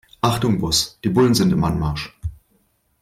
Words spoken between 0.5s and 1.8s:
Boss, die Bullen sind im